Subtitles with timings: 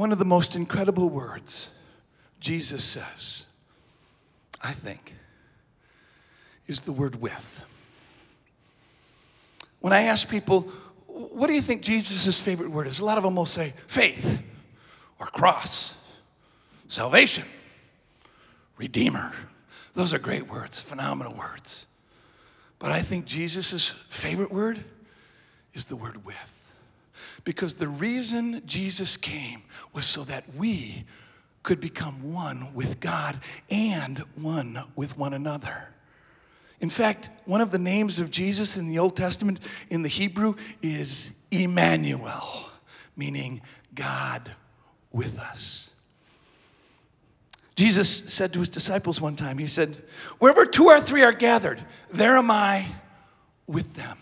[0.00, 1.70] One of the most incredible words
[2.40, 3.44] Jesus says,
[4.64, 5.14] I think,
[6.66, 7.62] is the word with.
[9.80, 10.62] When I ask people,
[11.06, 13.00] what do you think Jesus' favorite word is?
[13.00, 14.40] A lot of them will say faith
[15.18, 15.98] or cross,
[16.88, 17.44] salvation,
[18.78, 19.30] redeemer.
[19.92, 21.84] Those are great words, phenomenal words.
[22.78, 24.82] But I think Jesus' favorite word
[25.74, 26.59] is the word with.
[27.44, 29.62] Because the reason Jesus came
[29.92, 31.04] was so that we
[31.62, 35.88] could become one with God and one with one another.
[36.80, 39.60] In fact, one of the names of Jesus in the Old Testament
[39.90, 42.70] in the Hebrew is Emmanuel,
[43.16, 43.60] meaning
[43.94, 44.52] God
[45.12, 45.90] with us.
[47.76, 50.02] Jesus said to his disciples one time, He said,
[50.38, 52.86] Wherever two or three are gathered, there am I
[53.66, 54.18] with them.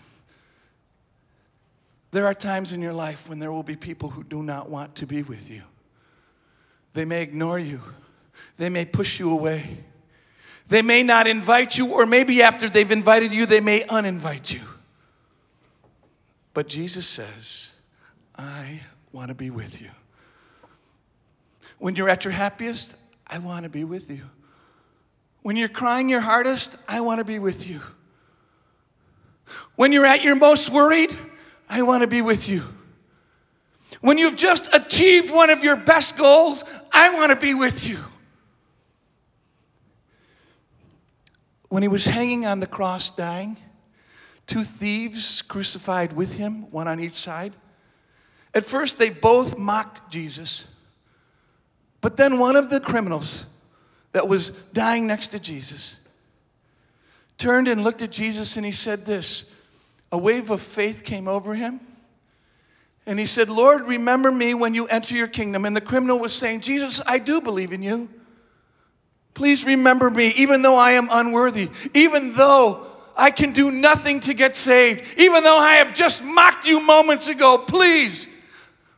[2.11, 4.95] There are times in your life when there will be people who do not want
[4.95, 5.61] to be with you.
[6.93, 7.81] They may ignore you,
[8.57, 9.77] they may push you away,
[10.67, 14.61] they may not invite you, or maybe after they've invited you, they may uninvite you.
[16.53, 17.75] But Jesus says,
[18.35, 18.81] I
[19.11, 19.89] want to be with you.
[21.77, 24.23] When you're at your happiest, I want to be with you.
[25.41, 27.81] When you're crying your hardest, I want to be with you.
[29.75, 31.15] When you're at your most worried,
[31.69, 32.63] I want to be with you.
[34.01, 37.99] When you've just achieved one of your best goals, I want to be with you.
[41.67, 43.57] When he was hanging on the cross dying,
[44.47, 47.55] two thieves crucified with him, one on each side.
[48.53, 50.65] At first, they both mocked Jesus.
[52.01, 53.45] But then one of the criminals
[54.13, 55.97] that was dying next to Jesus
[57.37, 59.45] turned and looked at Jesus and he said this
[60.11, 61.79] a wave of faith came over him.
[63.05, 65.65] And he said, Lord, remember me when you enter your kingdom.
[65.65, 68.09] And the criminal was saying, Jesus, I do believe in you.
[69.33, 72.85] Please remember me, even though I am unworthy, even though
[73.15, 77.27] I can do nothing to get saved, even though I have just mocked you moments
[77.27, 77.57] ago.
[77.57, 78.27] Please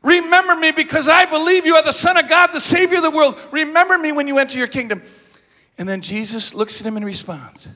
[0.01, 3.11] remember me because I believe you are the Son of God, the Savior of the
[3.11, 3.39] world.
[3.51, 5.03] Remember me when you enter your kingdom.
[5.77, 7.69] And then Jesus looks at him and responds.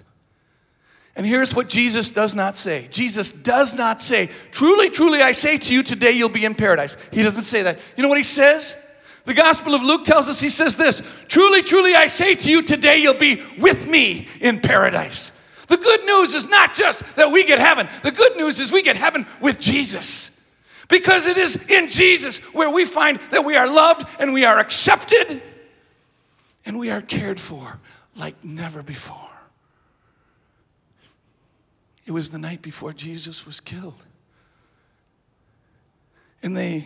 [1.16, 5.58] And here's what Jesus does not say Jesus does not say, Truly, truly, I say
[5.58, 6.98] to you, today you'll be in paradise.
[7.12, 7.80] He doesn't say that.
[7.96, 8.76] You know what he says?
[9.24, 12.62] The Gospel of Luke tells us he says this Truly, truly, I say to you,
[12.62, 15.32] today you'll be with me in paradise.
[15.68, 18.84] The good news is not just that we get heaven, the good news is we
[18.84, 20.32] get heaven with Jesus.
[20.88, 24.60] Because it is in Jesus where we find that we are loved and we are
[24.60, 25.42] accepted
[26.64, 27.80] and we are cared for
[28.16, 29.35] like never before.
[32.06, 34.04] It was the night before Jesus was killed.
[36.44, 36.86] And they,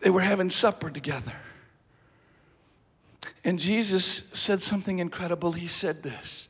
[0.00, 1.34] they were having supper together.
[3.44, 5.52] And Jesus said something incredible.
[5.52, 6.48] He said this,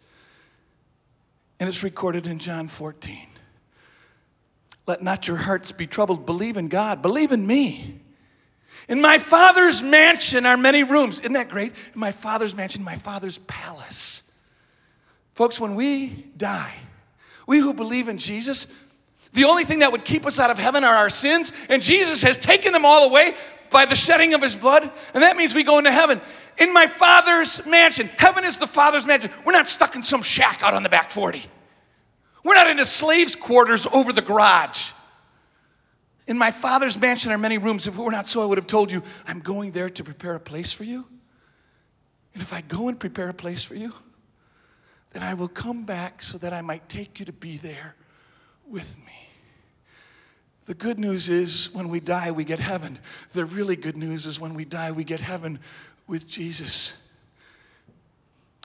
[1.60, 3.26] and it's recorded in John 14.
[4.86, 6.24] Let not your hearts be troubled.
[6.24, 8.00] Believe in God, believe in me.
[8.88, 11.20] In my Father's mansion are many rooms.
[11.20, 11.72] Isn't that great?
[11.92, 14.22] In my Father's mansion, my Father's palace.
[15.34, 16.74] Folks, when we die,
[17.48, 18.66] we who believe in Jesus,
[19.32, 22.20] the only thing that would keep us out of heaven are our sins, and Jesus
[22.22, 23.34] has taken them all away
[23.70, 24.82] by the shedding of his blood,
[25.14, 26.20] and that means we go into heaven.
[26.58, 29.30] In my Father's mansion, heaven is the Father's mansion.
[29.46, 31.42] We're not stuck in some shack out on the back 40.
[32.44, 34.92] We're not in a slave's quarters over the garage.
[36.26, 37.86] In my Father's mansion are many rooms.
[37.86, 40.34] If it were not so, I would have told you, I'm going there to prepare
[40.34, 41.06] a place for you.
[42.34, 43.94] And if I go and prepare a place for you,
[45.10, 47.94] then I will come back so that I might take you to be there
[48.66, 49.28] with me.
[50.66, 52.98] The good news is when we die, we get heaven.
[53.32, 55.60] The really good news is when we die, we get heaven
[56.06, 56.94] with Jesus.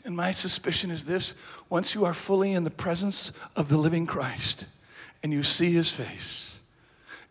[0.03, 1.33] And my suspicion is this
[1.69, 4.67] once you are fully in the presence of the living Christ
[5.23, 6.59] and you see his face,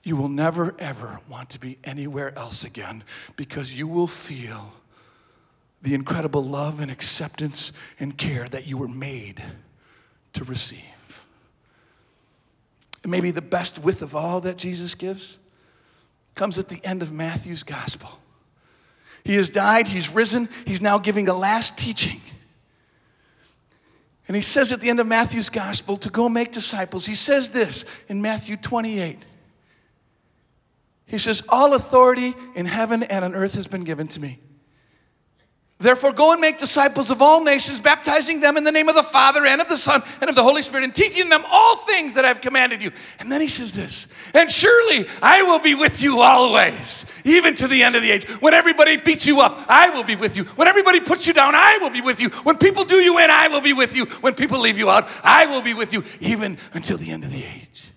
[0.03, 3.05] you will never, ever want to be anywhere else again
[3.37, 4.73] because you will feel
[5.83, 9.43] the incredible love and acceptance and care that you were made
[10.33, 10.79] to receive.
[13.03, 15.39] And maybe the best width of all that Jesus gives
[16.35, 18.09] comes at the end of Matthew's gospel.
[19.25, 22.21] He has died, he's risen, he's now giving a last teaching.
[24.29, 27.51] And he says at the end of Matthew's gospel to go make disciples, he says
[27.51, 29.19] this in Matthew 28.
[31.07, 34.39] He says, All authority in heaven and on earth has been given to me.
[35.83, 39.03] Therefore, go and make disciples of all nations, baptizing them in the name of the
[39.03, 42.15] Father and of the Son and of the Holy Spirit, and teaching them all things
[42.15, 42.93] that I've commanded you.
[43.19, 47.67] And then he says this, and surely I will be with you always, even to
[47.67, 48.29] the end of the age.
[48.41, 50.45] When everybody beats you up, I will be with you.
[50.45, 52.29] When everybody puts you down, I will be with you.
[52.29, 54.07] When people do you in, I will be with you.
[54.21, 57.33] When people leave you out, I will be with you, even until the end of
[57.33, 57.91] the age.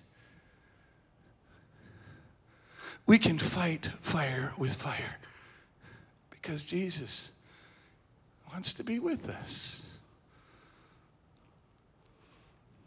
[3.06, 5.20] We can fight fire with fire
[6.32, 7.32] because Jesus
[8.56, 9.95] wants to be with us.